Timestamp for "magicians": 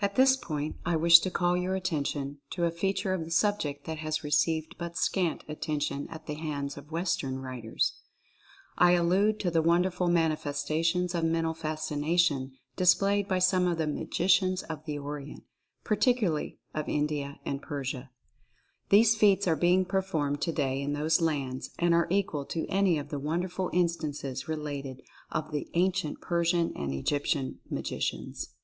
13.86-14.62, 27.68-28.54